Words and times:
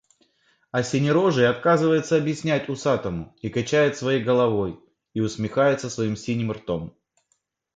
А 0.71 0.81
синерожий 0.81 1.47
отказывается 1.47 2.17
объяснять 2.17 2.69
усатому, 2.69 3.35
и 3.43 3.49
качает 3.49 3.97
своей 3.97 4.23
головой, 4.23 4.79
и 5.13 5.21
усмехается 5.21 5.91
своим 5.91 6.15
синим 6.15 6.51
ртом. 6.51 6.97